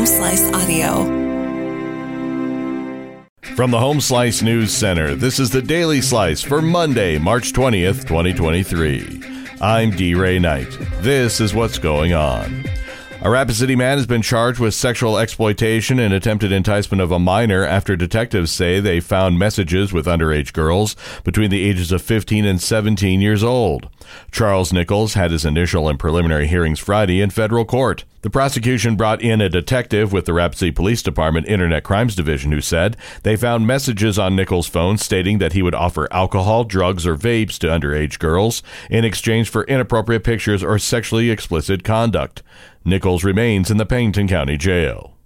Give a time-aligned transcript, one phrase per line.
[0.00, 1.04] Home Slice Audio.
[3.54, 8.08] From the Home Slice News Center, this is the Daily Slice for Monday, March 20th,
[8.08, 9.22] 2023.
[9.60, 10.14] I'm D.
[10.14, 10.70] Ray Knight.
[11.02, 12.64] This is what's going on.
[13.20, 17.18] A Rapid City man has been charged with sexual exploitation and attempted enticement of a
[17.18, 22.46] minor after detectives say they found messages with underage girls between the ages of 15
[22.46, 23.90] and 17 years old.
[24.32, 28.06] Charles Nichols had his initial and preliminary hearings Friday in federal court.
[28.22, 32.52] The prosecution brought in a detective with the Rapid City Police Department Internet Crimes Division
[32.52, 37.06] who said they found messages on Nichols' phone stating that he would offer alcohol, drugs,
[37.06, 42.42] or vapes to underage girls in exchange for inappropriate pictures or sexually explicit conduct.
[42.84, 45.16] Nichols remains in the Pennington County Jail.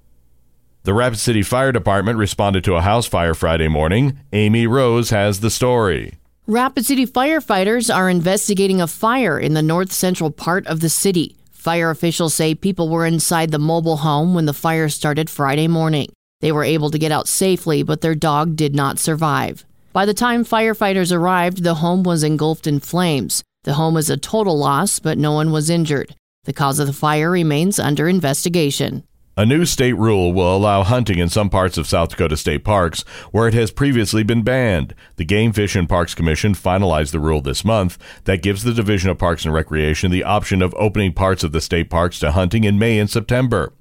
[0.85, 4.21] The Rapid City Fire Department responded to a house fire Friday morning.
[4.33, 6.15] Amy Rose has the story.
[6.47, 11.37] Rapid City firefighters are investigating a fire in the north central part of the city.
[11.65, 16.13] Fire officials say people were inside the mobile home when the fire started Friday morning.
[16.43, 19.65] They were able to get out safely, but their dog did not survive.
[19.95, 23.43] By the time firefighters arrived, the home was engulfed in flames.
[23.63, 26.15] The home is a total loss, but no one was injured.
[26.45, 29.05] The cause of the fire remains under investigation.
[29.37, 33.03] A new state rule will allow hunting in some parts of South Dakota state parks
[33.33, 34.95] where it has previously been banned.
[35.17, 39.11] The Game Fish and Parks Commission finalized the rule this month that gives the Division
[39.11, 42.63] of Parks and Recreation the option of opening parts of the state parks to hunting
[42.63, 43.73] in May and September.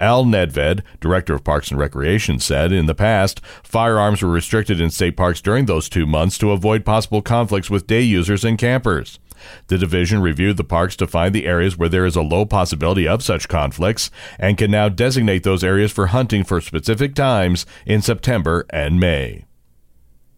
[0.00, 4.88] Al Nedved, director of Parks and Recreation, said in the past, firearms were restricted in
[4.88, 9.18] state parks during those two months to avoid possible conflicts with day users and campers.
[9.68, 13.06] The division reviewed the parks to find the areas where there is a low possibility
[13.06, 18.02] of such conflicts and can now designate those areas for hunting for specific times in
[18.02, 19.44] September and May.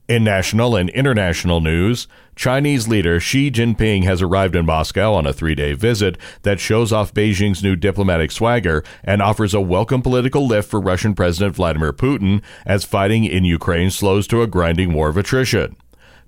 [0.07, 5.33] In national and international news, Chinese leader Xi Jinping has arrived in Moscow on a
[5.33, 10.47] three day visit that shows off Beijing's new diplomatic swagger and offers a welcome political
[10.47, 15.09] lift for Russian President Vladimir Putin as fighting in Ukraine slows to a grinding war
[15.09, 15.75] of attrition.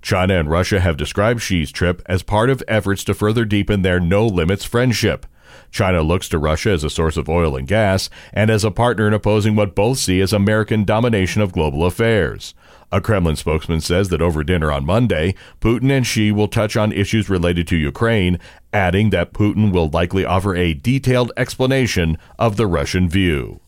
[0.07, 3.99] China and Russia have described Xi's trip as part of efforts to further deepen their
[3.99, 5.25] no limits friendship.
[5.69, 9.07] China looks to Russia as a source of oil and gas and as a partner
[9.07, 12.53] in opposing what both see as American domination of global affairs.
[12.89, 16.93] A Kremlin spokesman says that over dinner on Monday, Putin and Xi will touch on
[16.93, 18.39] issues related to Ukraine,
[18.71, 23.59] adding that Putin will likely offer a detailed explanation of the Russian view.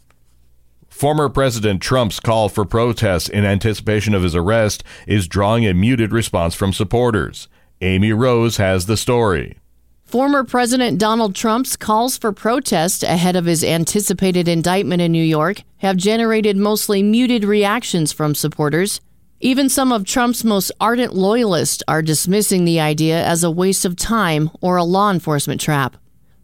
[0.99, 6.11] Former President Trump's call for protests in anticipation of his arrest is drawing a muted
[6.11, 7.47] response from supporters.
[7.79, 9.57] Amy Rose has the story.
[10.03, 15.61] Former President Donald Trump's calls for protest ahead of his anticipated indictment in New York
[15.77, 18.99] have generated mostly muted reactions from supporters.
[19.39, 23.95] Even some of Trump's most ardent loyalists are dismissing the idea as a waste of
[23.95, 25.95] time or a law enforcement trap.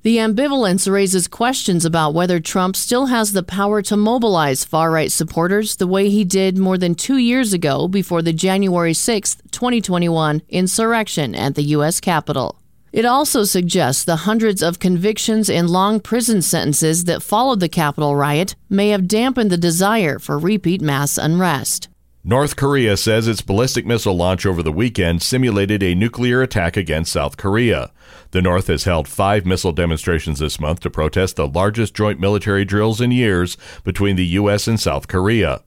[0.05, 5.11] The ambivalence raises questions about whether Trump still has the power to mobilize far right
[5.11, 10.43] supporters the way he did more than two years ago before the January 6, 2021
[10.47, 11.99] insurrection at the U.S.
[11.99, 12.61] Capitol.
[12.93, 18.15] It also suggests the hundreds of convictions and long prison sentences that followed the Capitol
[18.15, 21.89] riot may have dampened the desire for repeat mass unrest.
[22.27, 27.11] North Korea says its ballistic missile launch over the weekend simulated a nuclear attack against
[27.11, 27.91] South Korea.
[28.31, 32.65] The North has held five missile demonstrations this month to protest the largest joint military
[32.65, 34.67] drills in years between the U.S.
[34.67, 35.61] and South Korea.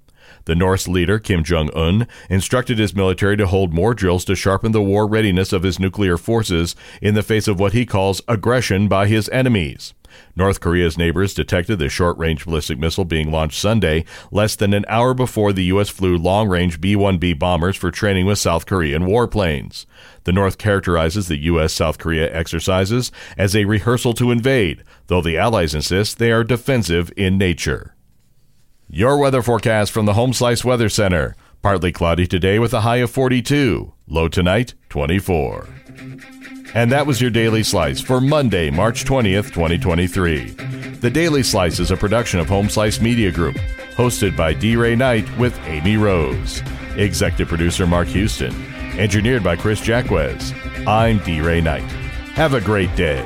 [0.46, 4.72] The North's leader, Kim Jong un, instructed his military to hold more drills to sharpen
[4.72, 8.88] the war readiness of his nuclear forces in the face of what he calls aggression
[8.88, 9.94] by his enemies.
[10.36, 14.84] North Korea's neighbors detected the short range ballistic missile being launched Sunday, less than an
[14.88, 15.88] hour before the U.S.
[15.88, 19.86] flew long range B 1B bombers for training with South Korean warplanes.
[20.24, 21.72] The North characterizes the U.S.
[21.72, 27.12] South Korea exercises as a rehearsal to invade, though the Allies insist they are defensive
[27.16, 27.94] in nature.
[28.90, 31.36] Your weather forecast from the Home Slice Weather Center.
[31.60, 33.92] Partly cloudy today with a high of 42.
[34.06, 35.68] Low tonight, 24.
[36.74, 40.50] And that was your Daily Slice for Monday, March 20th, 2023.
[41.00, 43.56] The Daily Slice is a production of Home Slice Media Group,
[43.96, 44.76] hosted by D.
[44.76, 46.62] Ray Knight with Amy Rose.
[46.96, 48.54] Executive producer Mark Houston.
[48.98, 50.52] Engineered by Chris Jacquez.
[50.86, 51.40] I'm D.
[51.40, 51.90] Ray Knight.
[52.34, 53.24] Have a great day.